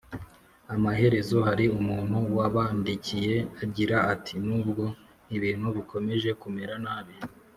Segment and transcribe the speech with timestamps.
[0.73, 4.83] Amaherezo hari umuntu wabandikiye agira ati nubwo
[5.35, 7.15] ibintu bikomeje kumera nabi